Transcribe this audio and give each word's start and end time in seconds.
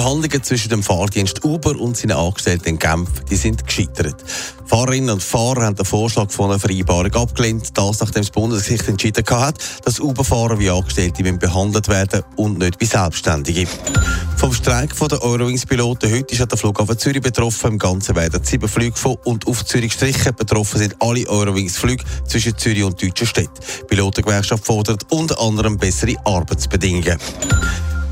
Verhandlungen 0.00 0.42
zwischen 0.42 0.68
dem 0.68 0.82
Fahrdienst 0.82 1.42
Uber 1.42 1.74
und 1.80 1.96
seinen 1.96 2.18
Angestellten 2.18 2.68
in 2.68 2.78
Genf 2.78 3.08
die 3.30 3.36
sind 3.36 3.66
gescheitert. 3.66 4.22
Fahrerinnen 4.66 5.08
und 5.08 5.22
Fahrer 5.22 5.62
haben 5.62 5.76
den 5.76 5.86
Vorschlag 5.86 6.30
von 6.30 6.50
einer 6.50 6.58
Vereinbarung 6.58 7.14
abgelehnt, 7.14 7.70
das 7.78 8.00
nachdem 8.00 8.20
das 8.20 8.30
Bundesgericht 8.30 8.86
entschieden 8.88 9.24
hat, 9.30 9.58
dass 9.86 9.98
Uber-Fahrer 9.98 10.58
wie 10.58 10.68
Angestellte 10.68 11.22
behandelt 11.32 11.88
werden 11.88 12.24
und 12.36 12.58
nicht 12.58 12.78
wie 12.78 12.84
Selbstständige. 12.84 13.66
Vom 14.36 14.52
Streik 14.52 14.94
der 14.98 15.22
Eurowings-Piloten 15.22 16.12
heute 16.12 16.34
ist 16.34 16.50
der 16.52 16.58
Flughafen 16.58 16.98
Zürich 16.98 17.22
betroffen. 17.22 17.72
Im 17.72 17.78
Ganzen 17.78 18.16
werden 18.16 18.44
sieben 18.44 18.68
Flüge 18.68 18.98
von 18.98 19.16
und 19.24 19.46
auf 19.46 19.64
Zürich 19.64 19.92
gestrichen. 19.92 20.34
Betroffen 20.36 20.78
sind 20.78 20.96
alle 21.00 21.26
Eurowings-Flüge 21.26 22.04
zwischen 22.26 22.58
Zürich 22.58 22.84
und 22.84 23.02
deutschen 23.02 23.26
Städten. 23.26 23.54
Die 23.80 23.84
Pilotengewerkschaft 23.84 24.66
fordert 24.66 25.10
unter 25.10 25.40
anderem 25.40 25.78
bessere 25.78 26.16
Arbeitsbedingungen. 26.26 27.16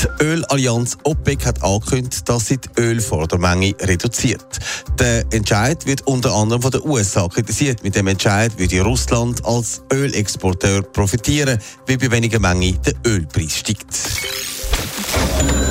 Die 0.00 0.24
Ölallianz 0.24 0.98
OPEC 1.04 1.46
hat 1.46 1.62
angekündigt, 1.62 2.28
dass 2.28 2.46
sie 2.46 2.58
die 2.58 2.80
Ölfördermenge 2.80 3.74
reduziert. 3.80 4.58
Der 4.98 5.24
Entscheid 5.30 5.86
wird 5.86 6.06
unter 6.06 6.34
anderem 6.34 6.62
von 6.62 6.70
den 6.70 6.82
USA 6.84 7.26
kritisiert. 7.28 7.82
Mit 7.82 7.94
dem 7.94 8.06
Entscheid 8.06 8.58
würde 8.58 8.80
Russland 8.82 9.44
als 9.44 9.82
Ölexporteur 9.92 10.82
profitieren, 10.82 11.58
weil 11.86 11.98
bei 11.98 12.10
weniger 12.10 12.38
Menge 12.38 12.72
der 12.74 12.94
Ölpreis 13.06 13.56
steigt. 13.56 13.86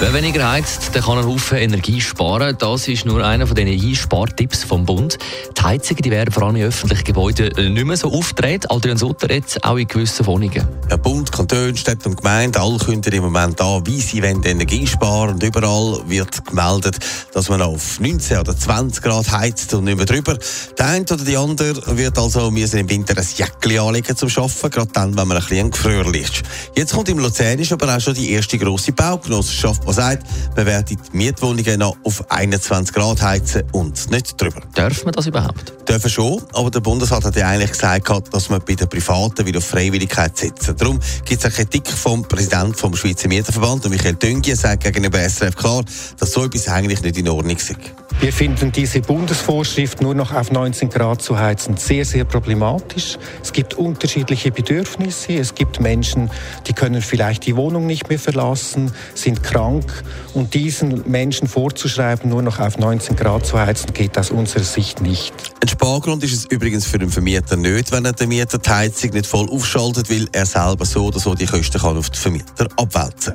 Wer 0.00 0.14
weniger 0.14 0.48
heizt, 0.48 0.94
der 0.94 1.02
kann 1.02 1.18
einen 1.18 1.26
Haufen 1.26 1.58
Energie 1.58 2.00
sparen. 2.00 2.56
Das 2.58 2.86
ist 2.86 3.04
nur 3.04 3.24
einer 3.24 3.48
von 3.48 3.56
den 3.56 3.66
Energiespartipps 3.66 4.62
vom 4.62 4.84
Bund. 4.84 5.18
Die 5.56 5.62
Heizungen 5.62 6.02
die 6.02 6.10
werden 6.10 6.32
vor 6.32 6.44
allem 6.44 6.56
in 6.56 6.62
öffentlichen 6.62 7.04
Gebäuden 7.04 7.74
nicht 7.74 7.84
mehr 7.84 7.96
so 7.96 8.12
aufgedreht. 8.12 8.70
Adrian 8.70 8.96
Sutter 8.96 9.28
jetzt 9.32 9.64
auch 9.64 9.76
in 9.76 9.88
gewissen 9.88 10.24
Wohnungen. 10.26 10.77
Ja, 10.90 10.96
Bund, 10.96 11.30
Kanton, 11.30 11.76
Städte 11.76 12.08
und 12.08 12.16
Gemeinden, 12.16 12.56
alle 12.56 12.78
kündigen 12.78 13.18
im 13.18 13.24
Moment 13.24 13.60
an, 13.60 13.86
wie 13.86 14.00
sie 14.00 14.20
Energie 14.20 14.86
sparen 14.86 15.34
Und 15.34 15.42
überall 15.42 16.00
wird 16.06 16.42
gemeldet, 16.46 16.98
dass 17.34 17.50
man 17.50 17.60
auf 17.60 18.00
19 18.00 18.38
oder 18.38 18.56
20 18.56 19.02
Grad 19.02 19.30
heizt 19.30 19.74
und 19.74 19.84
nicht 19.84 19.98
mehr 19.98 20.06
drüber. 20.06 20.38
Der 20.78 20.86
eine 20.86 21.04
oder 21.04 21.24
die 21.24 21.36
andere 21.36 21.96
wird 21.98 22.16
also 22.16 22.50
müssen 22.50 22.78
im 22.78 22.88
Winter 22.88 23.18
ein 23.18 23.26
Jäckchen 23.36 23.78
anlegen 23.78 24.16
zum 24.16 24.30
Arbeiten, 24.30 24.70
gerade 24.70 24.90
dann, 24.94 25.16
wenn 25.16 25.28
man 25.28 25.36
ein 25.36 25.42
bisschen 25.42 25.70
gefriert 25.70 26.16
ist. 26.16 26.42
Jetzt 26.74 26.94
kommt 26.94 27.10
im 27.10 27.18
Luzernisch 27.18 27.70
aber 27.72 27.94
auch 27.94 28.00
schon 28.00 28.14
die 28.14 28.30
erste 28.30 28.56
grosse 28.56 28.92
Baugenossenschaft 28.92 29.84
man 29.84 29.94
sagt, 29.94 30.26
man 30.56 30.64
werde 30.64 30.96
die 30.96 30.98
Mietwohnungen 31.12 31.80
noch 31.80 31.96
auf 32.04 32.30
21 32.30 32.94
Grad 32.94 33.20
heizen 33.20 33.64
und 33.72 34.10
nicht 34.10 34.40
drüber. 34.40 34.62
Darf 34.74 35.04
man 35.04 35.12
das 35.12 35.26
überhaupt? 35.26 35.74
Dürfen 35.86 36.10
schon, 36.10 36.42
aber 36.54 36.70
der 36.70 36.80
Bundesrat 36.80 37.24
hat 37.24 37.36
ja 37.36 37.48
eigentlich 37.48 37.72
gesagt, 37.72 38.08
dass 38.32 38.48
man 38.48 38.62
bei 38.66 38.74
den 38.74 38.88
Privaten 38.88 39.44
wieder 39.44 39.58
auf 39.58 39.66
Freiwilligkeit 39.66 40.36
setzen. 40.36 40.77
Darum 40.78 41.00
gibt 41.24 41.40
es 41.40 41.44
eine 41.44 41.54
Kritik 41.54 41.88
vom 41.88 42.22
Präsidenten 42.22 42.74
vom 42.74 42.94
Schweizer 42.94 43.28
Mieterverband, 43.28 43.88
Michael 43.90 44.14
Düngi, 44.14 44.54
sagt 44.54 44.84
gegenüber 44.84 45.18
SRF 45.18 45.56
klar, 45.56 45.84
dass 46.18 46.32
so 46.32 46.44
etwas 46.44 46.68
eigentlich 46.68 47.02
nicht 47.02 47.18
in 47.18 47.28
Ordnung 47.28 47.56
ist. 47.56 47.74
Wir 48.20 48.32
finden 48.32 48.72
diese 48.72 49.00
Bundesvorschrift 49.00 50.02
nur 50.02 50.12
noch 50.12 50.32
auf 50.34 50.50
19 50.50 50.88
Grad 50.90 51.22
zu 51.22 51.38
heizen 51.38 51.76
sehr, 51.76 52.04
sehr 52.04 52.24
problematisch. 52.24 53.16
Es 53.40 53.52
gibt 53.52 53.74
unterschiedliche 53.74 54.50
Bedürfnisse. 54.50 55.34
Es 55.34 55.54
gibt 55.54 55.78
Menschen, 55.78 56.28
die 56.66 56.72
können 56.72 57.00
vielleicht 57.00 57.46
die 57.46 57.54
Wohnung 57.54 57.86
nicht 57.86 58.08
mehr 58.08 58.18
verlassen, 58.18 58.90
sind 59.14 59.44
krank. 59.44 60.02
Und 60.34 60.54
diesen 60.54 61.08
Menschen 61.08 61.46
vorzuschreiben, 61.46 62.28
nur 62.28 62.42
noch 62.42 62.58
auf 62.58 62.76
19 62.76 63.14
Grad 63.14 63.46
zu 63.46 63.56
heizen, 63.56 63.92
geht 63.92 64.18
aus 64.18 64.32
unserer 64.32 64.64
Sicht 64.64 65.00
nicht. 65.00 65.32
Ein 65.62 65.68
Spargrund 65.68 66.24
ist 66.24 66.32
es 66.32 66.44
übrigens 66.46 66.86
für 66.86 66.98
den 66.98 67.10
Vermieter 67.10 67.56
nicht, 67.56 67.92
wenn 67.92 68.04
er 68.04 68.14
den 68.14 68.30
Mieter 68.30 68.58
die 68.58 68.68
Heizung 68.68 69.10
nicht 69.10 69.26
voll 69.26 69.48
aufschaltet, 69.48 70.10
weil 70.10 70.26
er 70.32 70.44
selber 70.44 70.84
so 70.86 71.06
oder 71.06 71.20
so 71.20 71.36
die 71.36 71.46
Kosten 71.46 71.80
kann 71.80 71.96
auf 71.96 72.10
den 72.10 72.20
Vermieter 72.20 72.66
abwälzen 72.76 73.34